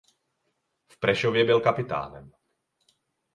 V 0.91 0.97
Prešově 0.99 1.43
byl 1.45 1.59
kapitánem. 1.59 2.31